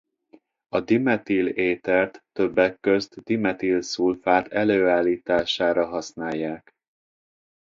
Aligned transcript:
A 0.67 0.79
dimetil-étert 0.81 2.23
többek 2.31 2.79
között 2.79 3.13
dimetil-szulfát 3.15 4.47
előállítására 4.47 5.87
használják. 5.87 6.71